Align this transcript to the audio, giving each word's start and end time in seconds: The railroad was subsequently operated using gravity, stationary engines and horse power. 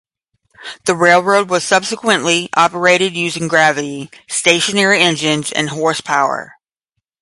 The 0.85 0.95
railroad 0.95 1.51
was 1.51 1.63
subsequently 1.63 2.49
operated 2.57 3.13
using 3.15 3.47
gravity, 3.47 4.09
stationary 4.27 4.99
engines 4.99 5.51
and 5.51 5.69
horse 5.69 6.01
power. 6.01 6.53